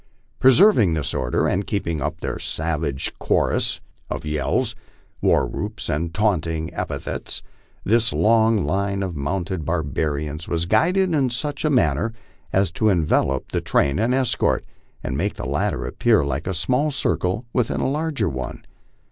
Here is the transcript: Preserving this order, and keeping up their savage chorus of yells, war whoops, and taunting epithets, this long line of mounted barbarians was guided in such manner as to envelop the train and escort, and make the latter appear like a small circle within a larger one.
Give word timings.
Preserving 0.39 0.95
this 0.95 1.13
order, 1.13 1.47
and 1.47 1.67
keeping 1.67 2.01
up 2.01 2.21
their 2.21 2.39
savage 2.39 3.13
chorus 3.19 3.81
of 4.09 4.25
yells, 4.25 4.73
war 5.21 5.45
whoops, 5.45 5.89
and 5.89 6.11
taunting 6.11 6.73
epithets, 6.73 7.43
this 7.83 8.11
long 8.11 8.65
line 8.65 9.03
of 9.03 9.15
mounted 9.15 9.63
barbarians 9.63 10.47
was 10.47 10.65
guided 10.65 11.13
in 11.13 11.29
such 11.29 11.63
manner 11.69 12.13
as 12.51 12.71
to 12.71 12.89
envelop 12.89 13.51
the 13.51 13.61
train 13.61 13.99
and 13.99 14.15
escort, 14.15 14.65
and 15.03 15.15
make 15.15 15.35
the 15.35 15.45
latter 15.45 15.85
appear 15.85 16.25
like 16.25 16.47
a 16.47 16.53
small 16.55 16.89
circle 16.89 17.45
within 17.53 17.79
a 17.79 17.87
larger 17.87 18.27
one. 18.27 18.63